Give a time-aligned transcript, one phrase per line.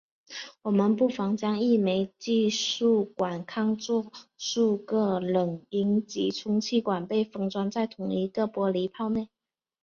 [0.63, 9.29] 我们不妨将一枚计数管看作数个冷阴极充气管被封装在同一个玻璃泡内。